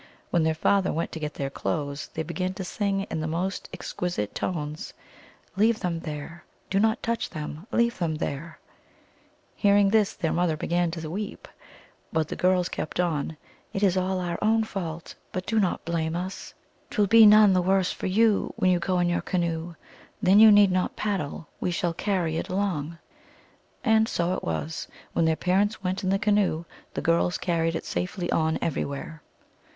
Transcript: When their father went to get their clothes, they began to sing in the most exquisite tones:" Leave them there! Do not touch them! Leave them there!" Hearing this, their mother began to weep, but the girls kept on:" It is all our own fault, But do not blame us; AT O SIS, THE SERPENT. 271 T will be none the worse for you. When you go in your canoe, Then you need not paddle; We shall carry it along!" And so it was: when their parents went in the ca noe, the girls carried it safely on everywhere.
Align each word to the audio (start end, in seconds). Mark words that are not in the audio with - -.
When 0.31 0.41
their 0.41 0.55
father 0.55 0.91
went 0.91 1.11
to 1.11 1.19
get 1.19 1.35
their 1.35 1.51
clothes, 1.51 2.09
they 2.15 2.23
began 2.23 2.55
to 2.55 2.63
sing 2.63 3.01
in 3.11 3.19
the 3.21 3.27
most 3.27 3.69
exquisite 3.71 4.33
tones:" 4.33 4.95
Leave 5.57 5.81
them 5.81 5.99
there! 5.99 6.43
Do 6.71 6.79
not 6.79 7.03
touch 7.03 7.29
them! 7.29 7.67
Leave 7.71 7.99
them 7.99 8.15
there!" 8.15 8.57
Hearing 9.63 9.91
this, 9.91 10.13
their 10.13 10.33
mother 10.33 10.57
began 10.57 10.89
to 10.89 11.07
weep, 11.07 11.47
but 12.11 12.29
the 12.29 12.35
girls 12.35 12.67
kept 12.67 12.99
on:" 12.99 13.37
It 13.75 13.83
is 13.83 13.95
all 13.95 14.19
our 14.19 14.39
own 14.41 14.63
fault, 14.63 15.13
But 15.31 15.45
do 15.45 15.59
not 15.59 15.85
blame 15.85 16.15
us; 16.15 16.19
AT 16.19 16.25
O 16.25 16.25
SIS, 16.25 16.41
THE 16.47 16.89
SERPENT. 16.89 17.11
271 17.11 17.11
T 17.11 17.15
will 17.15 17.19
be 17.19 17.35
none 17.37 17.53
the 17.53 17.69
worse 17.75 17.91
for 17.91 18.07
you. 18.07 18.53
When 18.55 18.71
you 18.71 18.79
go 18.79 18.97
in 18.97 19.07
your 19.07 19.21
canoe, 19.21 19.75
Then 20.19 20.39
you 20.39 20.51
need 20.51 20.71
not 20.71 20.95
paddle; 20.95 21.45
We 21.59 21.69
shall 21.69 21.93
carry 21.93 22.37
it 22.37 22.49
along!" 22.49 22.97
And 23.83 24.09
so 24.09 24.33
it 24.33 24.43
was: 24.43 24.87
when 25.13 25.25
their 25.25 25.35
parents 25.35 25.83
went 25.83 26.03
in 26.03 26.09
the 26.09 26.17
ca 26.17 26.31
noe, 26.31 26.65
the 26.95 27.01
girls 27.01 27.37
carried 27.37 27.75
it 27.75 27.85
safely 27.85 28.31
on 28.31 28.57
everywhere. 28.63 29.21